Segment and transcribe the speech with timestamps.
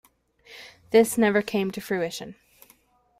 [0.89, 2.33] This never came to fruition.